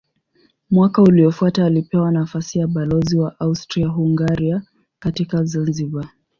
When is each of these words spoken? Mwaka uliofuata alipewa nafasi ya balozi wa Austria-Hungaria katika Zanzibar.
Mwaka 0.71 1.01
uliofuata 1.01 1.65
alipewa 1.65 2.11
nafasi 2.11 2.59
ya 2.59 2.67
balozi 2.67 3.17
wa 3.19 3.39
Austria-Hungaria 3.39 4.61
katika 4.99 5.43
Zanzibar. 5.43 6.09